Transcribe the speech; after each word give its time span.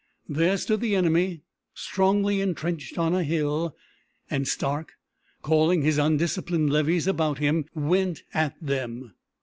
There 0.27 0.57
stood 0.57 0.81
the 0.81 0.95
enemy 0.95 1.43
strongly 1.75 2.41
intrenched 2.41 2.97
on 2.97 3.13
a 3.13 3.21
hill, 3.23 3.75
and 4.31 4.47
Stark, 4.47 4.93
calling 5.43 5.83
his 5.83 5.99
undisciplined 5.99 6.71
levies 6.71 7.05
about 7.05 7.37
him, 7.37 7.65
went 7.75 8.23
at 8.33 8.55
them. 8.59 9.13